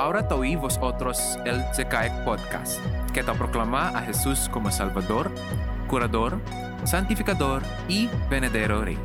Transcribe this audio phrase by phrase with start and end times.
[0.00, 2.80] Ahora toí vosotros el Zecaec Podcast,
[3.12, 5.30] que te proclama a Jesús como Salvador,
[5.90, 6.40] Curador,
[6.86, 8.98] Santificador y Venedero Rey.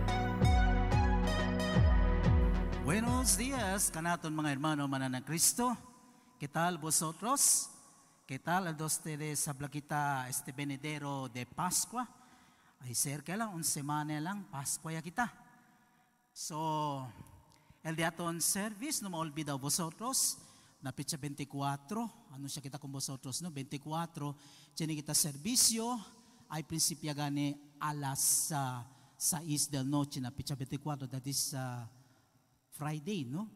[2.85, 5.77] Buenos días, canaton mga hermano manana Cristo.
[6.39, 7.69] ¿Qué tal vosotros?
[8.25, 12.07] ¿Qué tal a ustedes habla kita este venedero de Pascua?
[12.79, 15.29] Ay cerca lang, un semana lang, Pascua ya kita.
[16.31, 17.05] So,
[17.84, 20.38] el diaton service, no me olvido vosotros,
[20.86, 23.49] na pitsa 24, ano siya kita con vosotros, no?
[23.49, 24.38] 24,
[24.77, 25.98] tiene kita servicio,
[26.53, 28.85] ay prinsipya gani alas uh,
[29.17, 31.90] 6 del noche, na pitsa 24, that is uh,
[32.70, 33.49] Friday, no?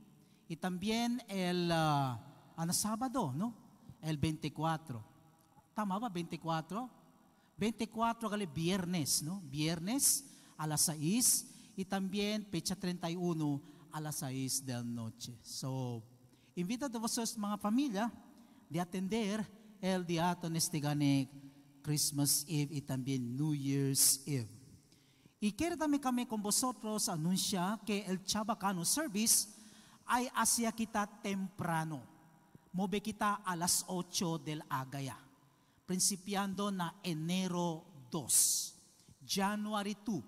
[0.49, 2.17] Y también el uh,
[2.57, 3.53] ano, Sábado, no?
[4.01, 4.97] El 24.
[5.75, 6.89] Tama ba, 24?
[7.59, 9.39] 24 gali viernes, no?
[9.45, 10.25] Viernes
[10.57, 11.45] a las 6
[11.77, 13.61] y también fecha 31
[13.91, 15.37] a las 6 de la noche.
[15.43, 16.01] So,
[16.59, 18.11] invita a vosotros mga familia
[18.69, 19.47] de atender
[19.79, 21.29] el día este gane
[21.81, 24.49] Christmas Eve y también New Year's Eve.
[25.39, 29.47] Y quiero también kami con vosotros anuncia que el Chabacano Service
[30.05, 32.03] ay hacia kita temprano.
[32.73, 35.17] Mobe kita a las 8 del agaya.
[35.85, 38.75] Principiando na enero 2.
[39.25, 40.23] January 2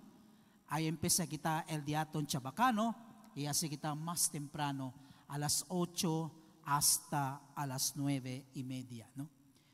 [0.69, 2.95] ay empesa kita el diaton Chabacano
[3.36, 6.32] y así kita más temprano a las 8
[6.66, 9.10] hasta a las 9 y media.
[9.16, 9.30] ¿no?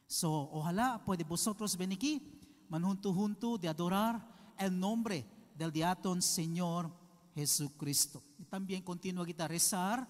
[0.05, 2.21] So, ojalá puede vosotros venir aquí,
[2.69, 5.25] manjunto junto de adorar el nombre
[5.57, 6.91] del diaton Señor
[7.33, 8.21] Jesucristo.
[8.49, 10.07] También continúa a rezar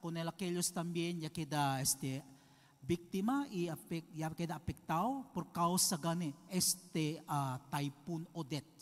[0.00, 2.24] con el, aquellos también ya queda este,
[2.82, 3.70] víctima y
[4.14, 8.78] ya queda afectado por causa de este uh, typhoon Odette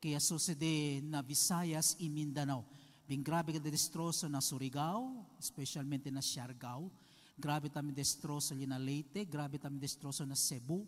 [0.00, 2.64] que sucede na Visayas y Mindanao.
[3.08, 6.92] Bing grabe ka destrozo na Surigao, especialmente na Siargao.
[7.40, 10.84] Grabe también destrozo na Leyte, grabe también destrozo na Cebu,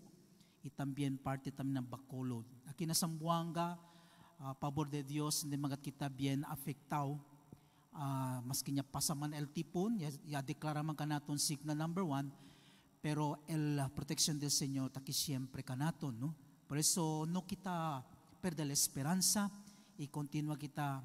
[0.62, 2.44] y también parte también ng Bacolod.
[2.68, 3.80] Aquí na Sambuanga,
[4.36, 7.16] uh, pabor de Dios, hindi mga kita bien afectado.
[7.90, 12.30] Uh, maski niya pasaman el tipon, ya, ya deklara man kanaton signal number one,
[13.00, 16.36] pero el uh, protection del Señor taki siempre kanaton, no?
[16.68, 18.04] Por eso no kita
[18.40, 19.50] perder la esperanza
[19.98, 21.02] y continúa kita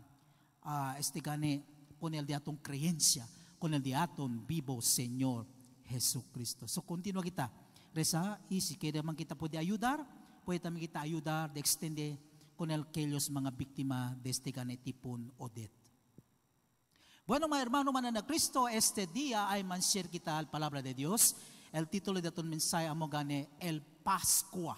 [0.66, 1.64] uh, este gane
[2.00, 3.28] con el diaton creencia,
[3.58, 5.48] con el diaton vivo Señor
[5.86, 6.68] Jesucristo.
[6.68, 7.52] So continúa kita
[7.94, 10.06] reza y si quiere man kita puede ayudar,
[10.44, 12.20] puede también kita ayudar de extender
[12.56, 15.86] con el aquellos mga biktima de este gane tipon Odette.
[17.26, 21.36] Bueno, mga hermano manana Cristo, este día ay manshare kita al palabra de Dios.
[21.72, 24.78] El título de tu mensaje amo gane el Pascua.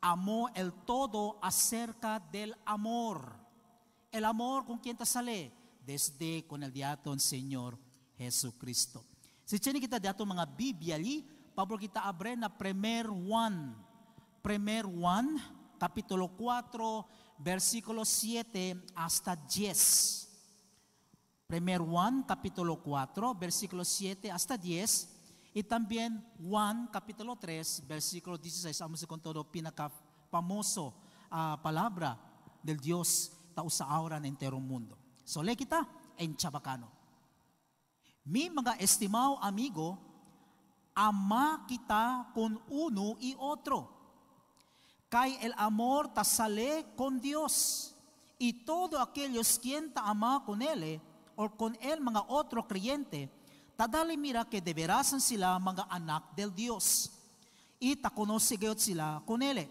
[0.00, 3.41] Amó el todo acerca del amor.
[4.12, 5.50] El amor con quien te sale
[5.86, 7.78] desde con el diaton Señor
[8.18, 9.06] Jesucristo.
[9.42, 11.24] Si tiene kita diaton mga Biblia li,
[11.56, 14.44] pabor kita abre na primer 1.
[14.44, 17.06] Primer 1, capítulo 4,
[17.38, 20.28] versículo 7 hasta 10.
[21.46, 25.08] Primer 1, capítulo 4, versículo 7 hasta 10.
[25.54, 28.78] Y también Juan, capítulo 3, versículo 16.
[28.78, 29.90] Vamos con todo pinaka
[30.30, 30.92] famoso
[31.30, 32.20] uh, palabra
[32.62, 34.96] del Dios tao sa aura ng entero mundo.
[35.24, 35.86] So, le kita
[36.16, 36.90] en Chabacano.
[38.24, 39.98] Mi mga estimado amigo,
[40.94, 43.90] ama kita con uno y otro.
[45.08, 47.94] Kay el amor ta sale con Dios.
[48.38, 51.00] Y todo aquellos quien ta ama con Él,
[51.36, 53.30] o con Él mga otro creyente,
[53.76, 57.10] tadali mira que deberasan sila mga anak del Dios.
[57.78, 59.68] Y ta conoce sila con Él.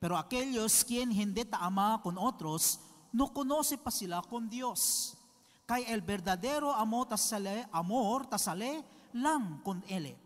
[0.00, 2.80] Pero aquellos quien hindi ta ama con otros,
[3.12, 5.14] no conoce pa sila con Dios.
[5.66, 10.16] Kay el verdadero amor tasale, amor tasale lang con Él.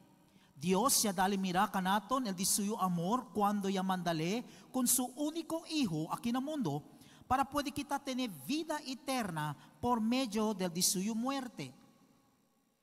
[0.55, 5.65] Dios ya dali mira kanaton el di suyo amor cuando ya mandale con su único
[5.69, 6.83] hijo aquí en el mundo
[7.27, 11.75] para puede kita tener vida eterna por medio del di suyo muerte.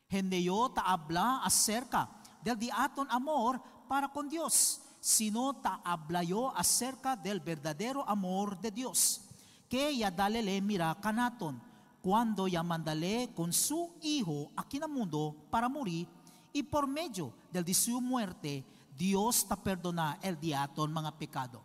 [0.09, 2.09] Hindi yo ta habla acerca
[2.43, 8.61] del di aton amor para con Dios, sino ta habla yo acerca del verdadero amor
[8.61, 9.21] de Dios,
[9.67, 11.59] que ya dale le mira kanaton
[12.01, 16.07] cuando ya mandale con su hijo aquí en el mundo para morir
[16.53, 18.65] y por medio del di suyo muerte,
[18.97, 21.63] Dios ta perdona el diaton mga pecado.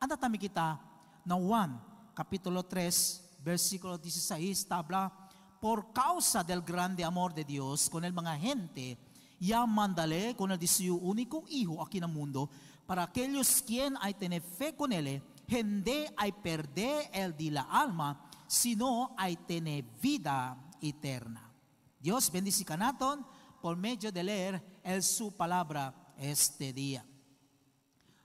[0.00, 0.80] Anda tami kita
[1.24, 1.80] na Juan,
[2.14, 5.12] capítulo 3, versículo 16, tabla,
[5.60, 8.98] por causa del grande amor de Dios con el mga gente,
[9.40, 12.50] ya mandale con el di suyo único hijo aquí en el mundo,
[12.86, 18.28] para aquellos quien hay tener fe con él, gente hay perder el de la alma,
[18.46, 21.50] sino hay tener vida eterna.
[21.98, 23.26] Dios bendice naton
[23.60, 27.04] por medio de leer el su palabra este día.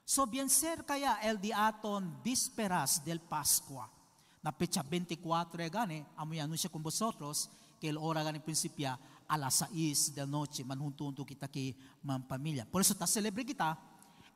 [0.03, 3.89] So bien cerca ya el diaton vísperas del Pascua.
[4.41, 9.38] Na pecha 24 eh, gane, amoy anuncia con vosotros que el hora gane principia a
[9.38, 12.65] las 6 de la noche, manjunto kita ki man familia.
[12.65, 13.77] Por eso está celebre kita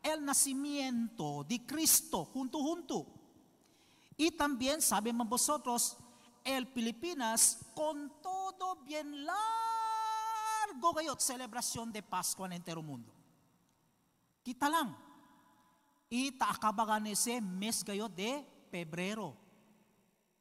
[0.03, 3.07] el nacimiento de Cristo junto junto.
[4.17, 5.97] Y también sabemos vosotros,
[6.44, 13.11] el Filipinas con todo bien largo gayot celebración de Pascua en entero mundo.
[14.44, 14.95] Kita lang.
[16.09, 19.35] Itaakabagan ese mes kayo de Pebrero.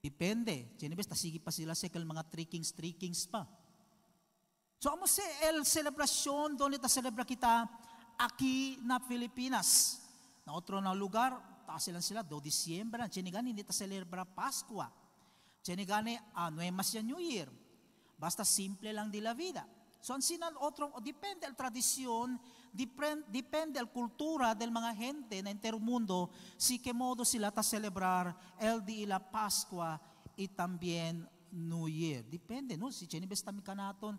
[0.02, 0.74] Depende.
[0.76, 3.46] Sinibes, tasigi pa sila sa mga trickings, trickings pa.
[4.82, 7.70] So, amo si el celebrasyon, doon ita celebra kita
[8.18, 10.00] aquí na Pilipinas.
[10.44, 14.90] Na otro na lugar, taas sila sila, do Disyembre, Chinigani, hindi ta celebra Paskwa.
[15.62, 17.46] Chinigani, ano ah, mas New Year.
[18.18, 19.66] Basta simple lang di la vida.
[20.02, 22.34] So, ang sinan otro, depende al tradisyon,
[22.74, 26.26] depende, depende al kultura del mga gente na entero mundo,
[26.58, 30.02] si que modo sila ta celebrar el di la Pascua
[30.34, 31.22] y también
[31.54, 32.26] New Year.
[32.26, 32.90] Depende, no?
[32.90, 34.18] Si chinibes tami kanaton,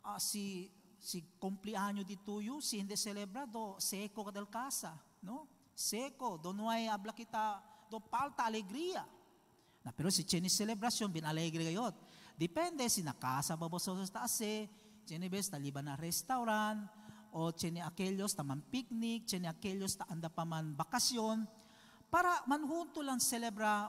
[0.00, 0.72] uh, si
[1.08, 4.92] si cumpleaños di tuyo, si hindi celebrado, seco ka del casa,
[5.24, 5.48] no?
[5.72, 9.08] Seco, do no hay habla kita, do falta alegría.
[9.80, 11.96] Na, pero si tiene celebración, bien alegre kayo.
[12.36, 14.68] Depende si nakasa ba sa taase,
[15.06, 16.84] tiene taliban na restaurant,
[17.32, 21.48] o tiene aquellos taman picnic, tiene aquellos ta anda pa man bakasyon,
[22.12, 23.88] para manhunto lang celebra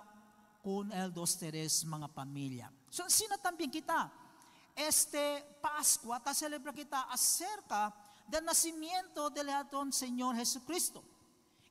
[0.63, 2.71] con el dos tres mga pamilya.
[2.87, 4.07] So, sino también kita?
[4.87, 7.93] Este Pascua, ta celebra kita acerca
[8.27, 11.03] del nacimiento del atón Señor Jesucristo.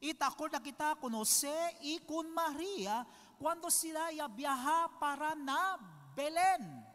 [0.00, 3.06] Y te acuerda kita con José y con María
[3.38, 5.78] cuando sila ya viaja para na
[6.14, 6.86] Belén,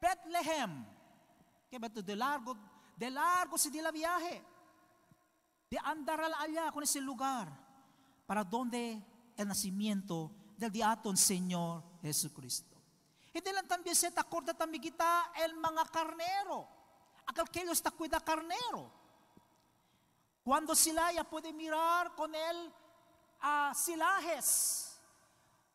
[0.00, 0.84] Bethlehem.
[1.70, 2.56] Que de largo,
[2.96, 4.42] de largo si la viaje.
[5.70, 7.48] De andar allá con ese lugar
[8.26, 9.02] para donde
[9.36, 12.75] el nacimiento del diatón Señor Jesucristo.
[13.36, 16.66] Hindi lang también se te acorda también kita el mga carnero.
[17.26, 18.90] Aquellos te cuida carnero.
[20.42, 22.72] Cuando sila ya puede mirar con él
[23.42, 24.98] a silajes,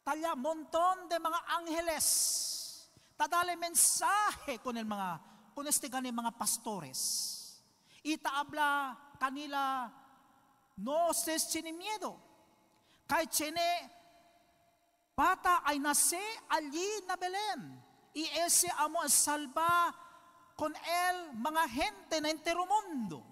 [0.03, 5.21] talla montón de mga ángeles, tadale mensaje con el mga,
[5.53, 7.61] con este gani mga pastores.
[8.01, 9.93] Y ta habla kanila,
[10.77, 12.17] no se tiene miedo.
[13.05, 14.00] Kay tiene
[15.21, 17.77] bata ay nace allí na Belén.
[18.13, 19.93] Y ese amo salva
[20.55, 23.23] con él mga gente na entero mundo.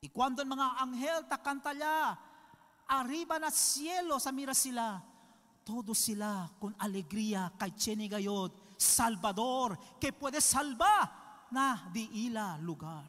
[0.00, 2.16] Y cuando el mga anghel ta kantala,
[2.86, 5.02] arriba na cielo sa mira sila,
[5.64, 11.10] todo sila con alegría kay Cheni Gayod, Salvador, que puede salvar
[11.50, 13.04] na di ila lugar.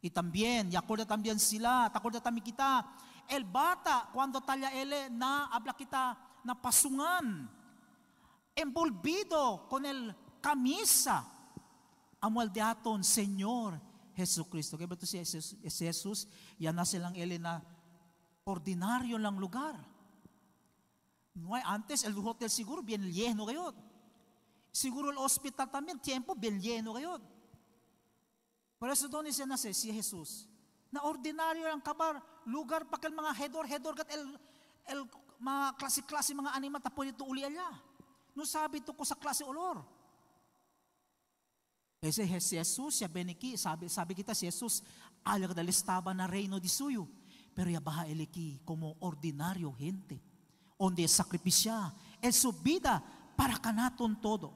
[0.00, 2.86] Y también, y acuerda también sila, te también kita,
[3.26, 7.44] el bata, cuando talla ele na habla kita, na pasungan,
[8.56, 11.28] envolvido con el camisa,
[12.24, 13.76] amo al diaton, Señor
[14.16, 14.80] Jesucristo.
[14.80, 16.24] Kaya ba si Jesus, si Jesus
[16.56, 17.60] yan na silang ele na
[18.48, 19.76] ordinaryo lang lugar.
[21.52, 23.76] Hay, antes el hotel siguro bien lleno kayo.
[24.72, 27.20] Siguro el hospital también, tiempo bien lleno kayo.
[28.80, 30.48] Por eso doon siya nasa si Jesus.
[30.88, 34.24] Na ordinaryo lang kabar, lugar pa kal mga hedor-hedor kat el,
[34.88, 35.04] el
[35.38, 37.70] mga klase-klase mga animat na po nito uli alya.
[38.34, 39.82] No sabi to ko sa klase olor.
[41.98, 44.86] Kasi si Jesus, siya beniki, sabi, sabi kita si Jesus,
[45.26, 47.10] alag da listaba na reino di suyo.
[47.54, 50.22] Pero ya baha eliki como ordinario gente.
[50.78, 51.90] Onde sakripisya,
[52.22, 53.02] el su vida
[53.34, 54.54] para kanaton todo.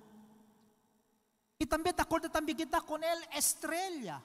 [1.59, 4.23] Te acuerdas también kita con el estrella.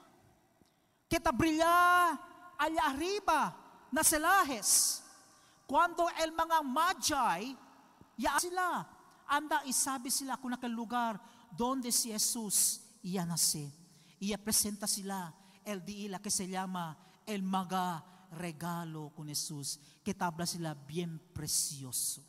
[1.08, 2.10] Te brilla
[2.58, 3.56] allá arriba,
[3.90, 5.02] na selajes.
[5.68, 7.52] Cuando el mga magi,
[8.16, 8.88] ya sila,
[9.28, 11.20] anda isabi sila kung nakal lugar
[11.52, 13.68] donde si Jesus iya nace.
[14.16, 15.28] Iya presenta sila
[15.68, 16.96] el diila que se llama
[17.28, 18.00] el maga
[18.32, 22.24] regalo con Jesus, que tabla sila bien precioso.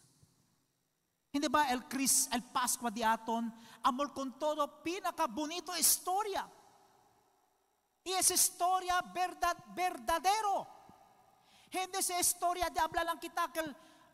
[1.32, 3.54] Hindi ba el Chris, el Pascua di aton,
[3.84, 6.44] amor con todo, pinaka bonito historia.
[8.04, 10.79] Y esa historia verdad, verdadero.
[11.70, 13.70] Hindi sa istorya di habla lang kita kel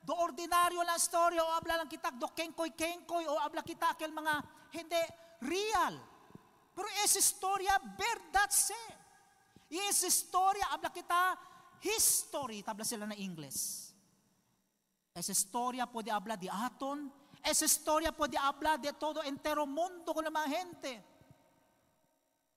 [0.05, 4.11] do ordinaryo lang storya o habla lang kita do kengkoy kengkoy o habla kita kel
[4.11, 4.33] mga
[4.75, 5.01] hindi
[5.47, 5.95] real.
[6.75, 8.83] Pero esa istorya verdad se.
[9.71, 11.39] Esa istorya habla kita
[11.79, 13.91] history, tabla sila na English.
[15.15, 17.07] Esa historia puede hablar de aton,
[17.39, 21.15] esa historia puede hablar de todo entero mundo con la gente.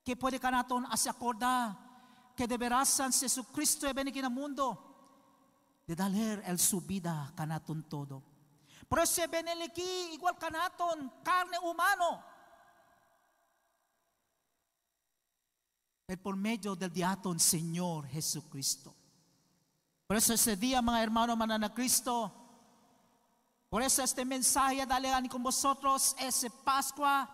[0.09, 1.77] que pwede ka naton asyakorda,
[2.35, 4.88] que de veras San Jesucristo e beni mundo,
[5.89, 8.23] de daler el su vida kanaton todo.
[8.87, 12.23] Pero ese beneliki igual kanaton, carne humano.
[16.07, 18.95] El por medio del diaton Señor Jesucristo.
[20.07, 22.35] Por eso ese día, mga hermano, manana Cristo,
[23.71, 27.31] por eso este mensaje dale con vosotros, ese Pascua,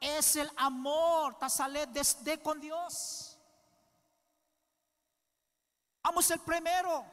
[0.00, 3.38] es el amor, tasale desde con Dios.
[6.02, 7.11] Vamos el primero.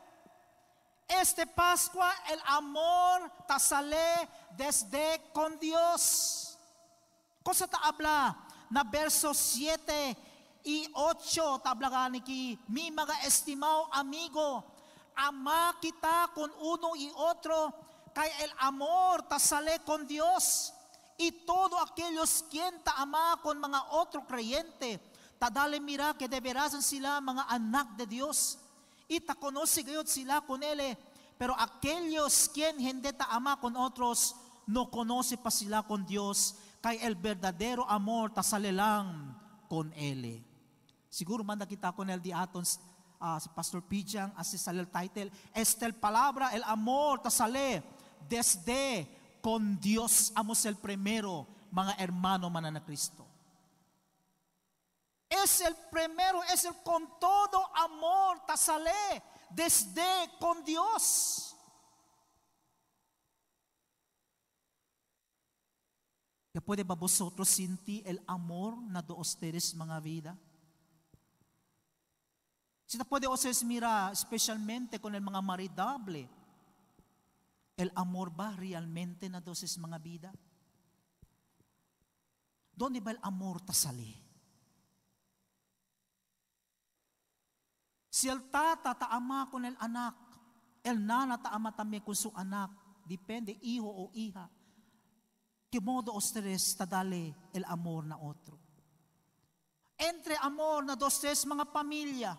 [1.09, 6.57] Este Pascua, el amor tasale desde con Dios.
[7.41, 8.37] Cosa ta habla
[8.69, 10.15] na verso 7
[10.63, 14.63] y 8 tabla ki mi mga estimado amigo
[15.15, 17.73] ama kita con uno y otro
[18.13, 20.73] kay el amor tasale con Dios
[21.17, 24.99] y todo aquellos quien ta ama con mga otro creyente
[25.39, 28.59] tadale mira que de veras sila mga anak de Dios
[29.09, 30.97] y ta conoce sila con él
[31.37, 34.35] pero aquellos quien hindi ta ama con otros
[34.67, 39.35] no conoce pa sila con Dios kay el verdadero amor tasale lang
[39.67, 40.45] con él
[41.09, 42.63] siguro manda kita con el di aton
[43.19, 47.83] uh, si Pastor Pijang as el title, este el palabra, el amor, tasale,
[48.27, 49.07] desde
[49.41, 53.28] con Dios amos el primero, mga hermano manana Cristo.
[55.29, 59.21] Es el primero, es el con todo amor, tasale,
[59.51, 61.55] desde con Dios.
[66.51, 70.33] ¿Ya puede ba vosotros sentir el amor na do ustedes mga vida?
[72.87, 76.27] Si puede ustedes mirar especialmente con el mga maridable,
[77.77, 80.33] el amor ba realmente na dosis mga vida?
[82.73, 84.28] ¿Dónde va el amor tasali?
[88.19, 90.13] Si el tata taama con el anak,
[90.83, 92.69] el nana taama también con su anak,
[93.05, 94.49] depende, hijo o hija.
[95.71, 98.59] ¿Qué modo ustedes tadale el amor na otro?
[99.97, 102.35] Entre amor na dos tres mga pamilya,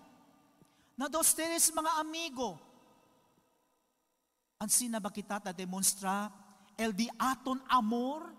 [0.98, 2.60] na dos teres mga amigo.
[4.60, 6.28] Ansin na ba kita ta demonstra
[6.76, 8.36] el di aton amor?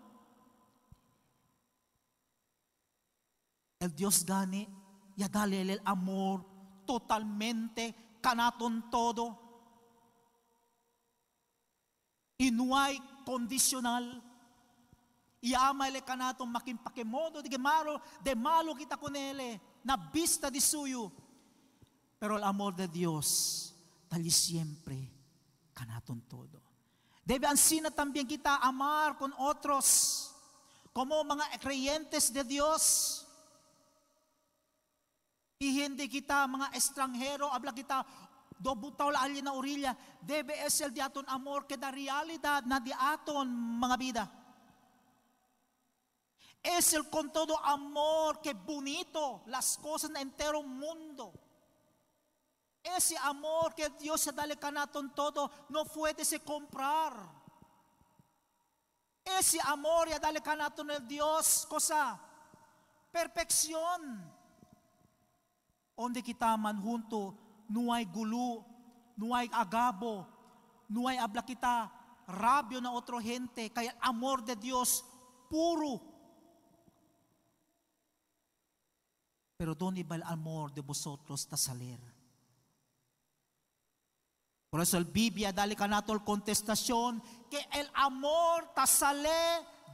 [3.79, 4.69] El Dios gane,
[5.17, 6.50] ya dale el amor
[6.85, 9.37] totalmente, kanaton todo.
[12.37, 14.23] Y no hay condicional.
[15.41, 20.51] Y ama ele kanaton makin pakemodo de malo, de malo kita con ele, na vista
[20.51, 21.11] di suyo.
[22.19, 23.73] Pero el amor de Dios,
[24.07, 25.11] tal y siempre,
[25.73, 26.61] canaton todo.
[27.25, 30.35] Debe ansina también kita amar con otros,
[30.93, 33.20] como mga creyentes de Dios.
[35.61, 38.01] Y hindi kita mga estranghero, habla kita,
[38.57, 43.45] dobutaw la alin na orilla, debe es el diaton amor que da realidad na diaton
[43.77, 44.25] mga vida.
[46.63, 51.31] Es el con todo amor que bonito las cosas en entero mundo.
[52.81, 57.13] Ese amor que Dios se dale canaton todo no puede se comprar.
[59.23, 62.19] Ese amor ya dale canaton el Dios, cosa,
[63.11, 64.40] perfección.
[66.01, 67.37] Onde kita man junto,
[67.69, 68.65] gulo,
[69.15, 70.25] no hay agabo,
[70.89, 71.91] no hay habla kita
[72.27, 75.05] rabio na otro gente, kaya amor de Dios
[75.47, 76.01] puro.
[79.57, 81.99] Pero ¿dónde va el amor de vosotros ta salir?
[84.71, 89.29] Por eso el Biblia dale canato contestación que el amor te sale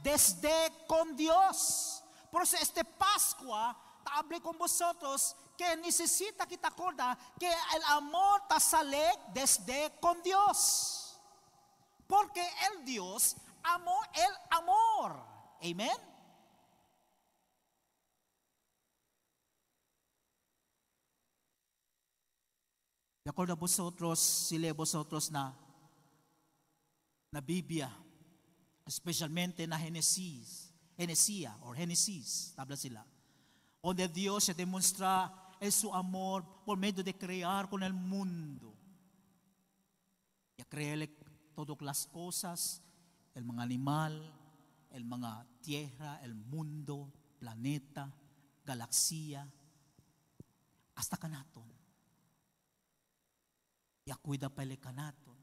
[0.02, 2.02] desde con Dios.
[2.30, 7.82] Por eso este Pascua te hablé con vosotros que necesita que te acorda que el
[7.88, 11.20] amor te sale desde con Dios.
[12.06, 13.34] Porque el Dios
[13.64, 15.20] amó el amor.
[15.60, 15.98] Amén.
[23.24, 25.54] De acuerdo a vosotros, si lee vosotros na,
[27.32, 27.92] na Biblia,
[28.86, 33.04] especialmente na Genesis, Genesia or Genesis, tabla sila,
[33.82, 38.74] donde Dios se demuestra es su amor por medio de crear con el mundo.
[40.56, 41.08] Y a crearle
[41.54, 42.82] todas las cosas,
[43.34, 44.34] el mga animal,
[44.90, 48.12] el mga tierra, el mundo, planeta,
[48.64, 49.48] galaxia,
[50.94, 51.78] hasta kanaton
[54.08, 55.36] y cuida para el canaton.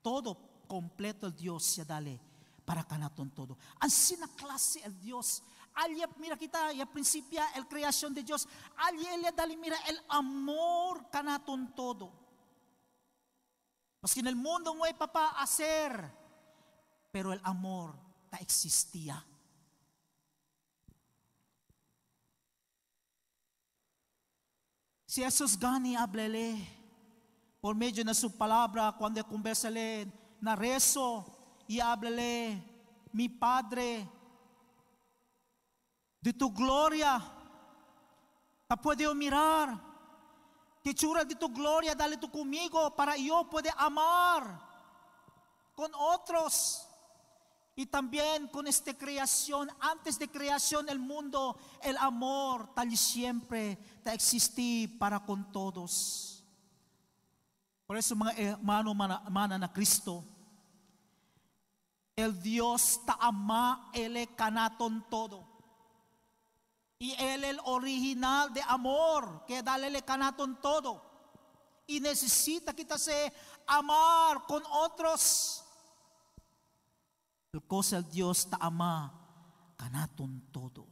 [0.00, 2.20] Todo completo el Dios se dale
[2.64, 3.58] para canaton todo.
[3.80, 5.42] Así na clase el Dios
[5.74, 8.46] Allí mira kita, ya principia el creación de Dios.
[8.76, 12.12] Allí él dale mira el amor canaton todo.
[14.00, 16.10] Porque en el mundo no hay papá hacer,
[17.10, 17.94] pero el amor
[18.28, 19.24] ta existía.
[25.06, 26.56] Si Jesús gani hablele
[27.60, 30.10] por medio de su palabra cuando conversale
[30.40, 31.24] na rezo
[31.68, 32.60] y háblele
[33.12, 34.08] mi Padre
[36.22, 37.20] de tu gloria.
[38.68, 39.92] Te puedo mirar.
[40.82, 44.60] Que chura de tu gloria, dale tú conmigo para yo poder amar
[45.74, 46.88] con otros.
[47.74, 53.76] Y también con esta creación, antes de creación el mundo, el amor tal y siempre
[54.02, 56.44] te existí para con todos.
[57.86, 60.24] Por eso, hermano, mana na Cristo,
[62.16, 65.51] el Dios ta ama, Él canaton todo.
[67.02, 71.02] Y Él el original de amor, que dale le canaton todo.
[71.84, 73.32] Y necesita que se
[73.66, 75.64] amar con otros.
[77.52, 77.60] El
[77.92, 79.12] el Dios ta ama,
[79.76, 80.86] canaton todo.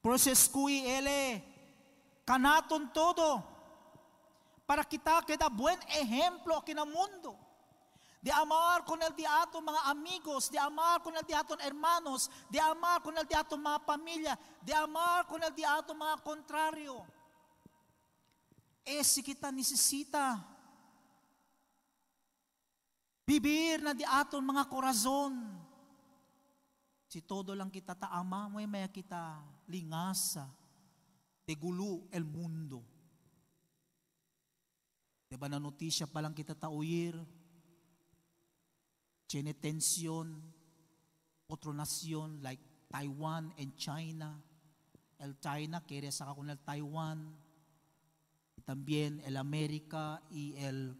[0.00, 1.44] Por eso escui Él
[2.24, 3.44] canaton todo.
[4.64, 7.49] Para kita queda buen ejemplo aquí en el mundo
[8.20, 13.02] de amar con el diato mga amigos, de amar con el diato hermanos, de amar
[13.02, 17.06] con el diato mga pamilya, de amar con el diato mga contrario.
[18.84, 20.44] Ese kita necesita
[23.24, 25.56] vivir na diato mga corazon.
[27.08, 30.46] Si todo lang kita taama, may may kita lingasa,
[31.48, 32.84] tegulo el mundo.
[35.30, 37.16] Diba na notisya pa lang kita tauyir,
[39.30, 40.42] tiene tensión
[41.46, 42.60] otra nación like
[42.90, 44.42] Taiwan and China.
[45.18, 47.38] El China quiere sacar con el Taiwan.
[48.56, 50.98] Y también el América y el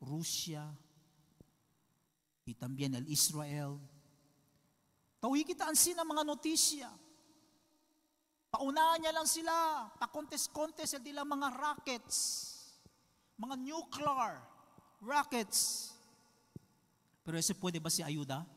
[0.00, 0.74] Rusia.
[2.46, 3.78] Y también el Israel.
[5.20, 6.90] Tawi kita ang sina mga notisya.
[8.50, 9.86] Paunahan niya lang sila.
[10.02, 12.18] Pa-contest-contest, hindi lang mga rockets.
[13.38, 14.42] Mga nuclear
[14.98, 15.94] rockets.
[17.28, 18.48] Pero ese puede ba si ayuda?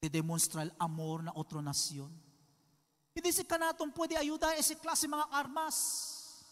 [0.00, 2.14] De demostrar el amor na otra nación.
[3.12, 6.46] Hindi si kanaton pwede ayuda ese klase mga armas.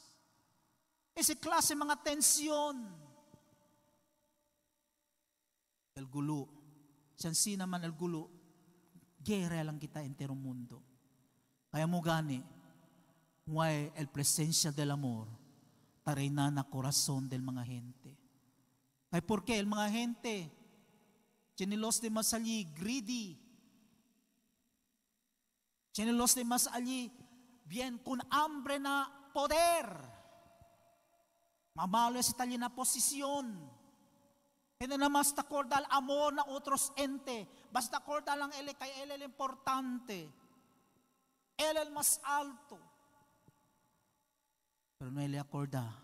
[1.15, 2.91] Ese klase mga tensyon.
[5.95, 6.49] El gulo.
[7.15, 8.35] Siyansi naman el gulo.
[9.23, 10.83] Gera lang kita enterong mundo.
[11.71, 12.43] Kaya mo gani,
[13.47, 15.31] why el presencia del amor
[16.03, 18.02] tarina na corazón del mga gente.
[19.13, 19.59] Ay, ¿por qué?
[19.59, 20.51] El mga gente,
[21.55, 23.39] chinilos de más allí, greedy.
[25.93, 27.13] Chinilos de más allí,
[27.67, 29.87] bien con hambre na poder.
[31.75, 33.53] Mamalo sa tali na posisyon.
[34.81, 37.47] Hindi na mas takorda al amor na otros ente.
[37.71, 40.29] Basta takorda lang ele kay ele el importante.
[41.57, 42.81] Ele el mas alto.
[44.99, 46.01] Pero no ele acorda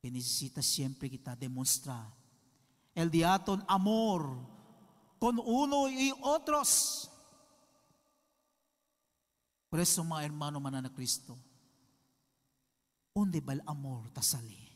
[0.00, 2.12] que necesita siempre kita demostrar
[2.94, 4.36] el diaton amor
[5.18, 7.10] con uno y otros.
[9.68, 11.36] Por eso, mga hermano manan na Cristo,
[13.14, 14.66] ¿dónde va el amor tasali?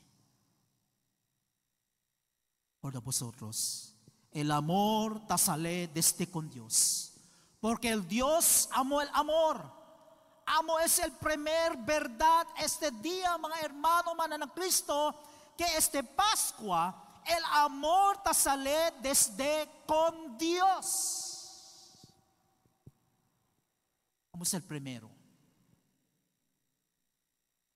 [2.80, 3.94] Por vosotros,
[4.32, 7.14] el amor tasale desde con Dios.
[7.60, 9.81] Porque el Dios amó el amor.
[10.54, 15.14] Amo es el primer verdad este día, mga hermano, manan Cristo,
[15.56, 21.88] que este Pascua, el amor te sale desde con Dios.
[24.30, 25.10] Vamos el primero.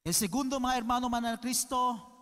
[0.04, 2.12] El segundo, mga hermano, manan Cristo,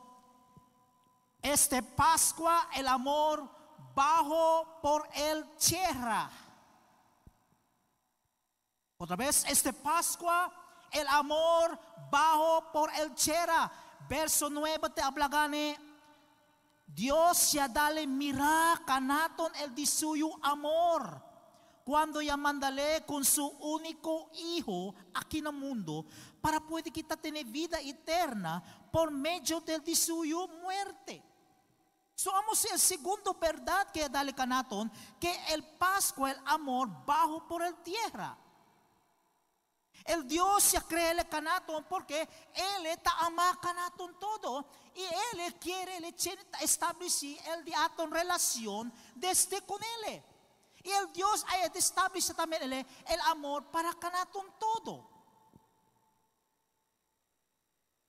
[1.42, 3.50] este Pascua, el amor
[3.92, 6.30] bajo por el tierra.
[8.98, 10.52] Otra vez, este Pascua,
[10.90, 11.78] el amor
[12.11, 13.70] bajo por el chera.
[14.09, 15.78] Verso 9 te habla gane.
[16.87, 21.22] Dios ya dale mira canaton el de suyo amor.
[21.85, 26.07] Cuando ya mandale con su único hijo aquí en el mundo
[26.40, 31.22] para poder kita tener vida eterna por medio del de suyo muerte.
[32.14, 37.74] Somos el segundo verdad que dale canaton que el Pascua, el amor bajo por el
[37.83, 38.38] tierra.
[40.04, 45.98] El Dios se cree el canaton porque Él está ama canaton todo y Él quiere
[46.60, 50.22] establecer el diaton relación desde con Él.
[50.82, 55.08] Y el Dios ha establecido también el, amor para canaton todo.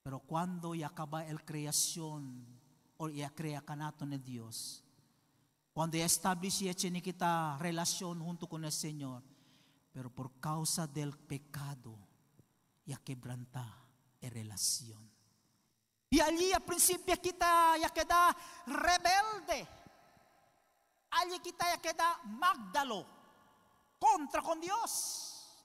[0.04, 2.46] Pero cuando ya acaba el creación,
[2.98, 4.84] o ya crea canaton el Dios,
[5.72, 9.24] cuando ya establece ni kita relación junto con el Señor,
[9.96, 11.98] pero por causa del pecado,
[12.86, 13.64] ya quebranta
[14.20, 15.10] la relación.
[16.10, 19.66] Y allí al principio kita ya queda rebelde.
[21.12, 23.08] Allí kita ya queda magdalo
[23.98, 25.64] contra con Dios.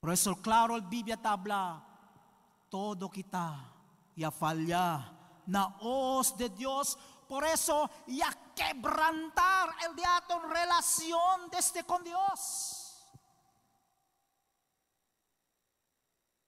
[0.00, 1.82] Por eso claro el Biblia habla
[2.68, 3.72] todo kita
[4.14, 6.98] ya falla na os de Dios.
[7.26, 12.82] Por eso ya quebrantar el diato en relación desde con Dios.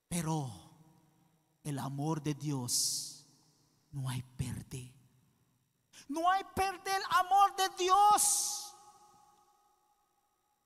[0.08, 0.50] Pero
[1.64, 3.26] el amor de Dios
[3.90, 4.92] no hay perder.
[6.08, 8.74] No hay perder el amor de Dios.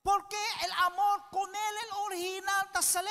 [0.03, 3.11] Porque el amor con Él, el original, te sale.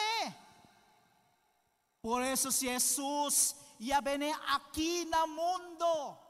[2.02, 6.27] Por eso si Jesús ya viene aquí en el mundo,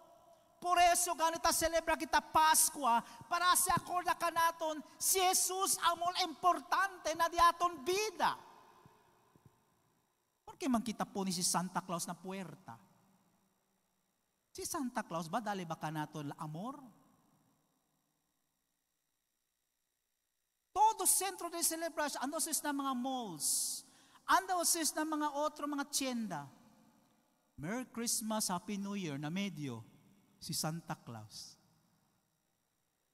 [0.67, 2.99] por eso ganita celebra kita Pascua
[3.31, 8.35] para se acorda kanaton si Jesus amor importante na diaton vida.
[10.43, 12.75] Porque man kita po ni si Santa Claus na puerta?
[14.51, 16.83] Si Santa Claus ba dali ba ka nato amor?
[20.75, 23.47] Todo centro de celebration, ando sis na mga malls,
[24.27, 26.43] ando sis na mga otro mga tienda.
[27.55, 29.81] Merry Christmas, Happy New Year na medio,
[30.39, 31.57] si Santa Claus.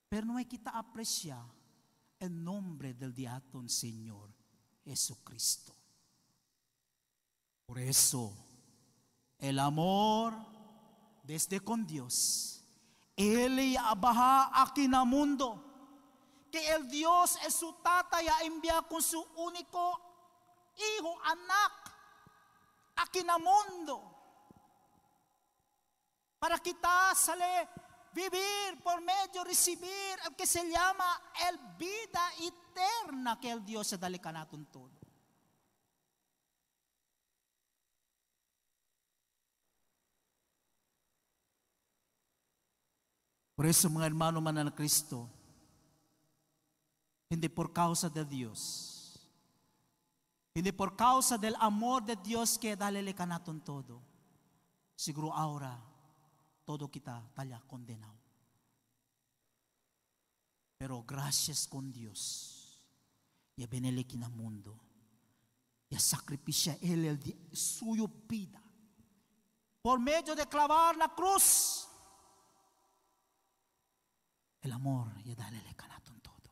[0.08, 1.44] Pero no kita aprecia
[2.18, 4.32] el nombre del diaton Señor
[4.84, 5.74] Jesucristo.
[7.66, 8.32] Por eso,
[9.38, 10.34] el amor
[11.22, 12.62] desde con Dios,
[13.16, 15.64] Él abaja aquí el mundo,
[16.52, 20.00] que el Dios es su tata ya envía con su único
[20.76, 21.72] hijo, anak,
[22.96, 24.13] aquí el mundo,
[26.44, 27.66] para quitársele
[28.12, 33.96] vivir por medio recibir el que se llama el vida eterna que el Dios se
[33.96, 34.20] da le
[34.52, 34.90] en todo.
[43.56, 45.30] Por eso, mga hermano man na Kristo,
[47.30, 49.18] hindi por causa de Dios,
[50.52, 54.02] hindi por causa del amor de Dios que ka naton todo,
[54.94, 55.93] siguro ahora,
[56.64, 58.18] todo kita talya condenado.
[60.78, 62.82] Pero gracias con Dios,
[63.56, 64.78] ya benele kina mundo,
[65.88, 68.62] ya sacrificia Él el suyo vida,
[69.80, 71.88] por medio de clavar la cruz,
[74.60, 76.50] el amor ya dale le canaton todo.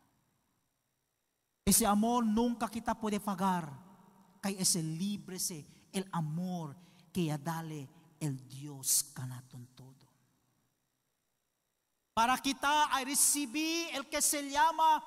[1.65, 3.73] Ese amor nunca kita puede pagar.
[4.41, 6.77] Kay ese libre ese el amor
[7.13, 7.89] que ya dale
[8.21, 10.02] el Dios canaton todo.
[12.15, 15.03] Para kita ay recibir el que se llama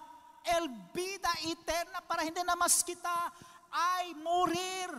[0.46, 3.34] el vida eterna para hindi na mas kita
[3.70, 4.90] ay morir.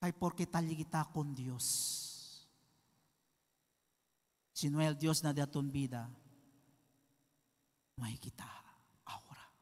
[0.00, 2.46] Ay porque tali kita con Dios.
[4.52, 6.10] Si no es el Dios na de aton vida,
[8.02, 8.46] hay kita
[9.06, 9.52] ahora.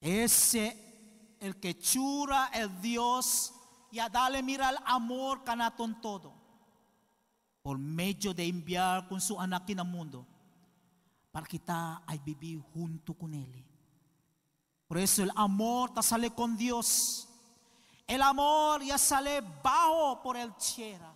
[0.00, 3.52] Ese, el que chura el Dios,
[3.92, 6.34] y a darle mira el amor canaton todo.
[7.62, 10.26] Por medio de enviar con su anak el mundo,
[11.30, 13.64] para kita ay vivir junto con Él.
[14.88, 17.28] Por eso el amor te sale con Dios.
[18.06, 21.14] El amor ya sale bajo por el tierra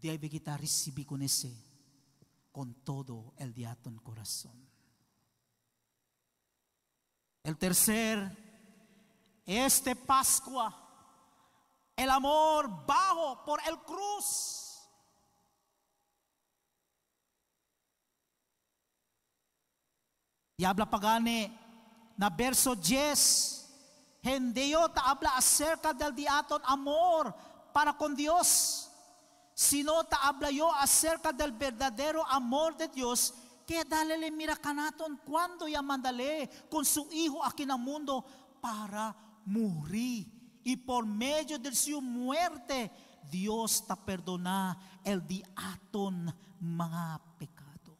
[0.00, 1.54] debe kita recibir con ese,
[2.50, 4.68] con todo el diaton corazón.
[7.42, 8.49] El tercer,
[9.58, 10.72] este Pascua,
[11.96, 14.78] el amor bajo por el cruz.
[20.56, 21.58] Y habla pagane
[22.16, 23.56] na verso 10.
[24.22, 27.34] Hendeyo ta habla acerca del diaton amor
[27.72, 28.90] para con Dios
[29.54, 33.34] sino ta habla yo acerca del verdadero amor de Dios
[33.66, 38.24] que dale le mira canaton cuando ya mandale con su hijo aquí en el mundo
[38.58, 39.14] para
[39.46, 42.90] morir y por medio de su muerte
[43.30, 47.96] Dios ta perdona el diaton mga pecado.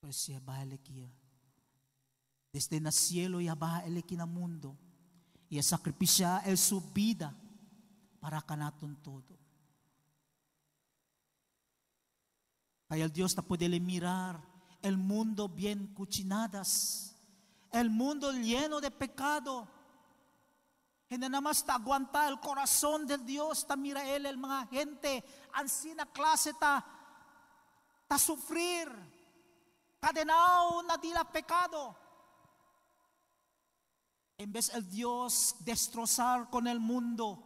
[0.00, 0.78] Pues ya va el
[2.52, 4.76] Desde el cielo ya va el mundo.
[5.48, 7.34] y sacrificar el su vida
[8.20, 9.38] para kanaton todo.
[12.88, 14.40] Kaya el Dios te puede mirar
[14.82, 17.15] el mundo bien cuchinadas,
[17.80, 19.68] el mundo lleno de pecado.
[21.08, 26.04] Hindi naman ta aguanta el corazón del Dios, ta mira Él, el mga gente, ansina
[26.06, 26.84] klase ta,
[28.08, 28.90] ta sufrir,
[30.00, 31.94] cadenao na dila pecado.
[34.38, 37.40] En vez el Dios destrozar con el mundo,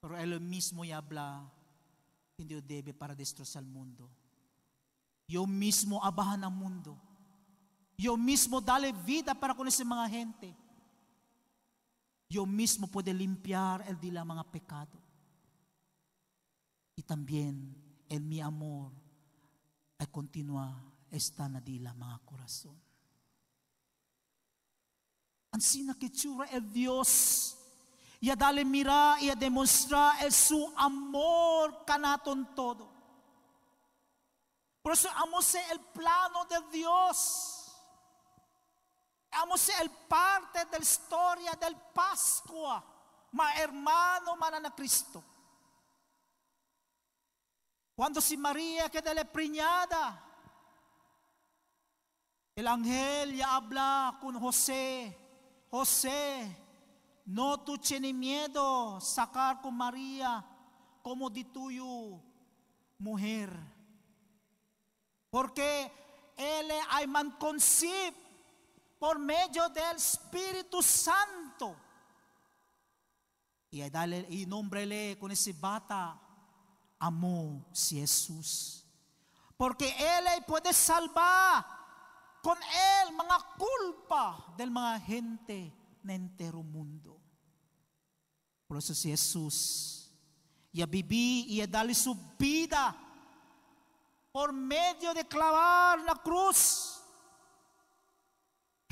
[0.00, 1.50] pero Él mismo habla,
[2.36, 4.10] hindi debe para destrozar el mundo.
[5.26, 7.11] Yo mismo abahan ang mundo.
[7.96, 10.56] Yo mismo dale vida para con ese mga gente.
[12.28, 14.98] Yo mismo puede limpiar el de la mga pecado.
[16.96, 17.76] Y también
[18.08, 18.92] el mi amor
[20.02, 20.74] ay continua
[21.10, 22.74] está na dila mga corazón.
[25.52, 27.54] Ang sinakitsura el Dios,
[28.18, 32.90] ya dale mira, ya demonstra el su amor kanaton todo.
[34.82, 37.51] Por eso amos el plano de Dios.
[39.32, 42.84] Amos el parte de la historia del Pascua,
[43.32, 45.24] ma hermano manana Cristo.
[47.94, 50.22] Cuando si María queda preñada,
[52.54, 55.18] el ángel ya habla con José.
[55.70, 56.54] José,
[57.24, 60.44] no tu tiene miedo sacar con María
[61.02, 62.20] como de tuyo
[62.98, 63.50] mujer.
[65.30, 65.90] Porque
[66.36, 68.21] él hay man concib
[69.02, 71.74] por medio del Espíritu Santo.
[73.68, 76.20] Y y nómbrele con ese bata
[77.00, 78.86] amó si Jesús.
[79.56, 81.66] Porque él puede salvar
[82.44, 87.20] con él mga culpa del mga gente na entero mundo.
[88.68, 90.12] Por eso si Jesús
[90.70, 92.94] ya viví y dale su vida
[94.30, 97.01] por medio de clavar la cruz.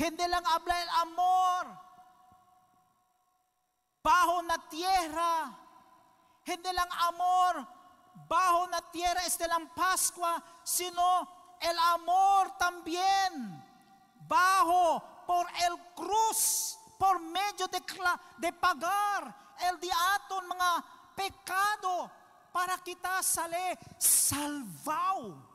[0.01, 1.65] Hindi lang habla el amor.
[4.01, 5.53] Bajo na tierra.
[6.49, 7.69] Hindi lang amor.
[8.25, 11.05] Bajo na tierra este lang Pascua, sino
[11.61, 13.61] el amor también.
[14.25, 17.83] Bajo por el cruz, por medio de,
[18.39, 19.37] de pagar
[19.69, 20.85] el diaton mga
[21.15, 22.11] pecado
[22.53, 25.50] para kita sale salvado.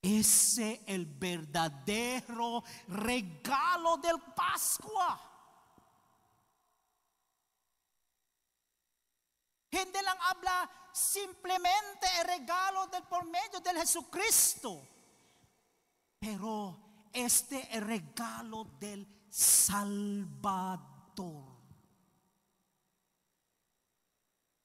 [0.00, 5.20] Ese es el verdadero regalo del Pascua.
[9.70, 14.86] Gente lang habla simplemente el regalo del por medio del Jesucristo.
[16.18, 20.88] Pero este es el regalo del Salvador.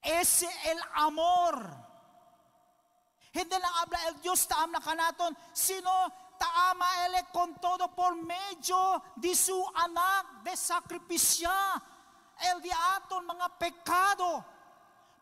[0.00, 1.93] Ese es el amor.
[3.34, 5.90] Hindi lang habla el Dios taam na kanaton, sino
[6.38, 11.50] taama ele con todo por medio de su anak de sacrificia
[12.38, 14.44] el de aton mga pecado.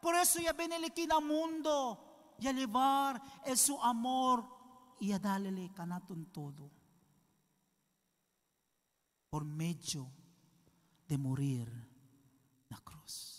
[0.01, 4.45] Por eso ya benilikin ang mundo, ya llevar el su amor,
[5.01, 6.71] ya dalele kanaton todo.
[9.31, 10.13] Por medio
[11.09, 11.69] de morir
[12.69, 13.32] na cruz.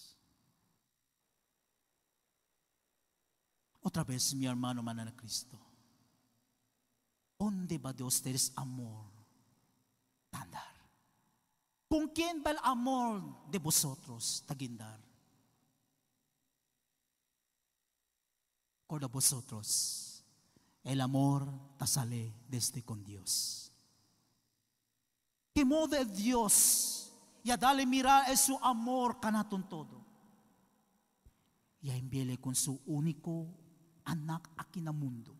[3.83, 5.59] Otra vez, mi hermano manana Cristo.
[7.37, 9.11] ¿Dónde va de ustedes amor?
[10.29, 10.73] Tandar.
[11.89, 14.99] ¿Con quién va el amor de vosotros, Tagindar?
[18.87, 20.23] Con vosotros.
[20.81, 21.47] El amor
[21.85, 23.71] sale desde con Dios.
[25.53, 27.11] ¿Qué modo Dios?
[27.43, 30.05] Ya dale mirar es su amor canaton todo.
[31.81, 33.62] Ya envíele con su único
[34.05, 34.49] anak
[34.93, 35.35] mundo.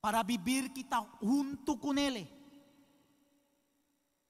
[0.00, 2.28] Para vivir kita junto con Él.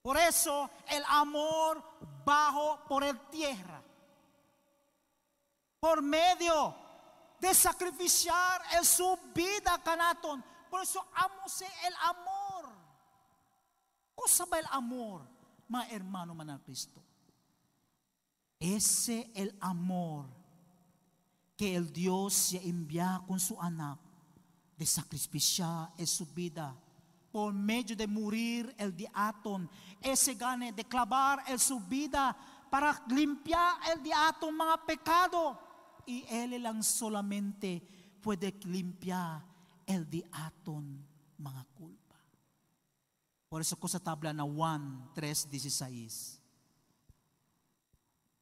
[0.03, 1.83] Por eso el amor
[2.25, 3.83] bajo por el tierra.
[5.81, 6.75] Por medio
[7.41, 10.43] de sacrificar en su vida canaton.
[10.71, 12.73] Por eso amose el amor.
[14.15, 15.29] Cosa va el amor,
[15.69, 17.03] ma hermano mana Cristo?
[18.59, 20.27] Ese el amor
[21.57, 23.99] que el Dios se envía con su anak
[24.77, 26.75] de sacrificar en su vida
[27.33, 29.69] por medio de morir el diaton,
[30.01, 32.37] ese gane de clavar en su vida
[32.71, 35.61] para limpiar el diaton mga pecado.
[36.07, 37.83] Y Él lang solamente
[38.23, 39.45] puede limpiar
[39.87, 41.07] el di aton
[41.39, 42.19] mga kulpa.
[43.49, 46.36] Por eso ko tabla na 1, 3, 16.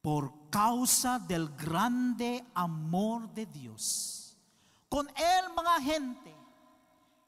[0.05, 4.37] Por causa del grande amor de Dios,
[4.91, 6.35] con Él mga gente,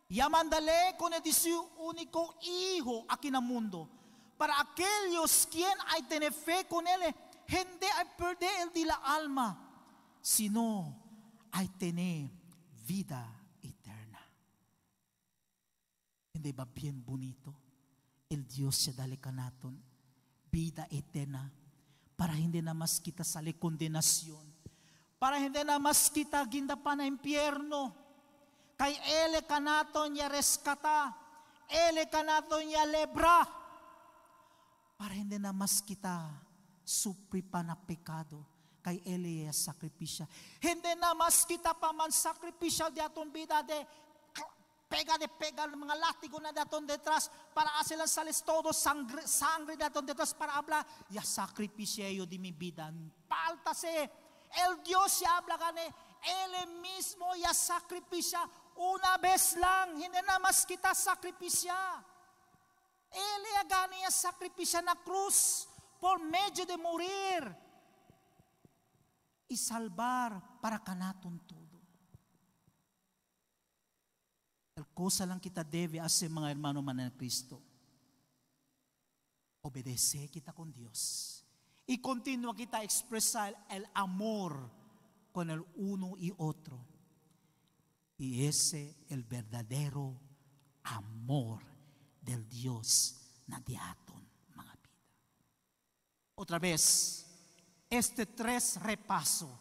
[0.08, 3.88] Yamandale con el su único Hijo aquí en el mundo.
[4.36, 7.14] Para aquellos quien hay tener fe con Él,
[7.48, 9.58] gente hay perder el de la alma,
[10.20, 10.94] sino
[11.50, 12.30] hay tener
[12.86, 13.26] vida
[13.62, 14.20] eterna.
[16.34, 17.54] Hindi ba bien bonito?
[18.28, 19.82] El Dios siya dali kanaton,
[20.52, 21.50] vida eterna,
[22.26, 24.42] para hindi na mas kita sali kondenasyon,
[25.14, 27.94] para hindi na mas kita ginda pa na impyerno,
[28.74, 31.14] kay ele kanaton niya reskata,
[31.70, 33.46] ele kanaton niya lebra,
[34.98, 36.26] para hindi na mas kita
[36.82, 38.42] supri pa na pekado,
[38.82, 40.26] kay ele ya sakripisya.
[40.58, 43.86] Hindi na mas kita pa man sakripisya di aton bida de
[44.88, 50.06] pega de pega mga latigo na daton detras para asilan sales todo sangre, sangre daton
[50.06, 52.92] detras para habla ya sakripisya yo di mi vida.
[53.28, 54.10] Palta se
[54.64, 60.64] el Dios ya habla gane, Él mismo ya sacrificia una vez lang, hindi na mas
[60.66, 62.04] kita sakripisya.
[63.10, 65.68] Ele agani a sakripisya na cruz
[65.98, 67.56] por medio de morir
[69.48, 71.40] y salvar para kanaton.
[74.76, 77.62] El cosa lang kita debe hacer mga hermano man en Cristo.
[79.62, 81.42] Obedece kita con Dios.
[81.86, 84.70] Y continúa kita expresar el amor
[85.32, 86.84] con el uno y otro.
[88.18, 90.20] Y ese el verdadero
[90.82, 91.62] amor
[92.20, 93.96] del Dios mga.
[96.34, 97.26] Otra vez,
[97.88, 99.58] este tres repaso.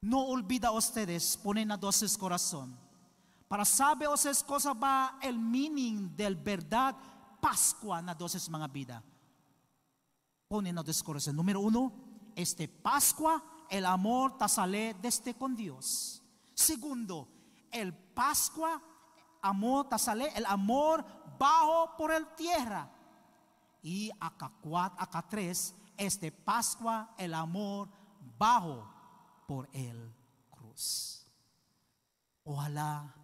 [0.00, 2.87] No olvida ustedes, ponen a dosis corazón.
[3.48, 6.94] Para saber ustedes cosa va el meaning del verdad
[7.40, 9.02] Pascua na dosis mga vida.
[10.48, 11.36] Ponen a dosis corazón.
[11.36, 11.92] Número uno,
[12.36, 16.22] este Pascua, el amor tasale desde con Dios.
[16.54, 17.28] Segundo,
[17.70, 18.82] el Pascua,
[19.40, 21.04] amor tasale, el amor
[21.38, 22.90] bajo por el tierra.
[23.82, 27.88] Y acá cuatro, acá tres, este Pascua, el amor
[28.38, 28.84] bajo
[29.46, 30.12] por el
[30.50, 31.26] cruz.
[32.44, 33.14] Ojalá,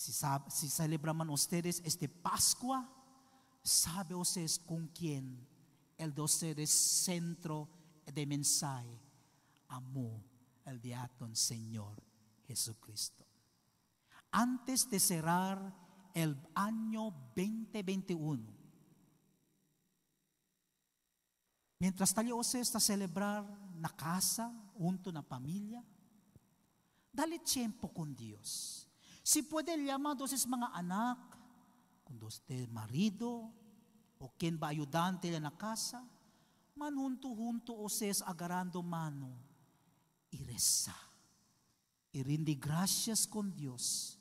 [0.00, 2.88] si, sab, si celebraban ustedes este Pascua,
[3.62, 5.46] sabe ustedes con quién
[5.98, 7.68] el de ustedes centro
[8.06, 8.98] de mensaje
[9.68, 10.24] amó
[10.64, 12.02] el diácono Señor
[12.46, 13.26] Jesucristo.
[14.30, 15.60] Antes de cerrar
[16.14, 18.42] el año 2021,
[21.78, 23.44] mientras tayo usted está celebrar
[23.76, 25.84] na casa, junto na familia,
[27.12, 28.89] dale tiempo con Dios.
[29.30, 31.22] Si puede llamar dosis mga anak,
[32.02, 33.46] kung usted marido,
[34.18, 36.02] o quien va ayudante na casa,
[36.74, 39.30] manunto-hunto o ses agarando mano
[40.34, 40.98] y reza.
[42.10, 44.18] Y rinde gracias con Dios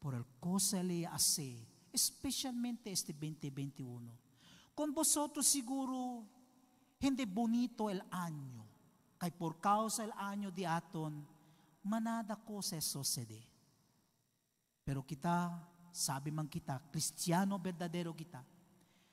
[0.00, 1.54] por el cosa le hace,
[1.92, 4.10] especialmente este 2021.
[4.74, 6.26] Con vosotros seguro,
[6.98, 8.66] hindi bonito el año,
[9.18, 11.24] kay por causa el año de aton,
[11.84, 13.57] manada cosa sucede.
[14.88, 15.52] Pero kita,
[15.92, 18.40] sabi man kita, Cristiano verdadero kita,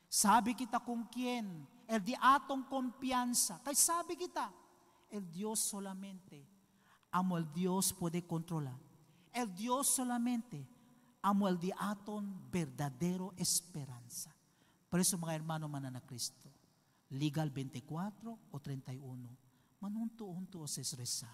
[0.08, 4.56] sabi kita kung quien, el di atong confianza, kay sabi kita,
[5.12, 6.48] el Dios solamente,
[7.12, 8.80] amo el Dios puede controlar.
[9.36, 10.64] El Dios solamente,
[11.20, 14.32] amo el di aton verdadero esperanza.
[14.88, 16.56] Por eso mga hermano manana Cristo,
[17.10, 19.28] legal 24 o 31,
[19.82, 21.28] manunto-unto os es reza,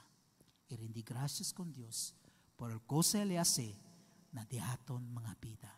[1.05, 2.15] gracias con Dios
[2.55, 3.90] por el cosa le hace
[4.31, 5.71] na di aton mga vida.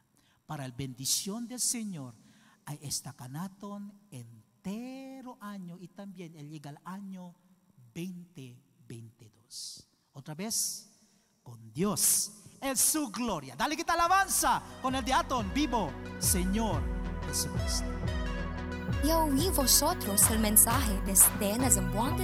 [0.45, 2.15] Para el bendición del Señor
[2.65, 7.35] ay esta kanaton entero año y también el legal año
[7.93, 9.87] 2022.
[10.13, 10.89] Otra vez,
[11.43, 13.55] con Dios en su gloria.
[13.55, 16.81] Dale quita alabanza con el diatón vivo, Señor
[17.27, 17.85] Jesucristo.
[19.03, 21.69] Y oí vosotros el mensaje desde la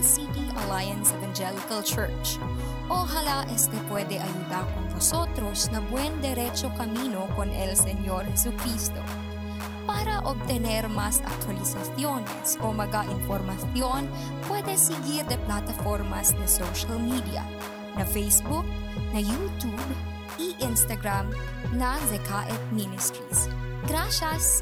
[0.02, 2.40] City Alliance Evangelical Church.
[2.88, 9.00] Ojalá este puede ayudar con vosotros na buen derecho camino con el Señor Jesucristo.
[9.88, 14.10] Para obtener más actualizaciones o maga información,
[14.46, 17.46] puede seguir de plataformas de social media,
[17.96, 18.66] na Facebook,
[19.14, 19.96] na YouTube
[20.38, 21.32] y Instagram
[21.72, 23.48] na Zekaet Ministries.
[23.88, 24.62] Gracias!